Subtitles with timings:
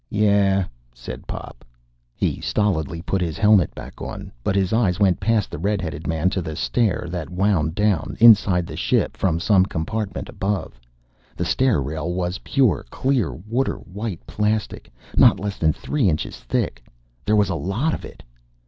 [0.09, 1.63] "Yeah," said Pop.
[2.15, 4.31] He stolidly put his helmet back on.
[4.43, 8.17] But his eyes went past the red headed man to the stair that wound down,
[8.19, 10.79] inside the ship, from some compartment above.
[11.35, 16.83] The stair rail was pure, clear, water white plastic, not less than three inches thick.
[17.23, 18.23] There was a lot of it!